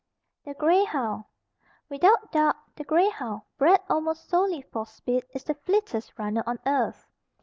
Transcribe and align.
THE 0.45 0.55
GREY 0.55 0.83
HOUND. 0.85 1.25
Without 1.87 2.31
doubt, 2.31 2.55
the 2.75 2.83
grey 2.83 3.09
hound, 3.11 3.43
bred 3.59 3.81
almost 3.87 4.27
solely 4.27 4.63
for 4.63 4.83
speed, 4.87 5.23
is 5.35 5.43
the 5.43 5.53
fleetest 5.53 6.17
runner 6.17 6.41
on 6.47 6.57
earth. 6.65 7.05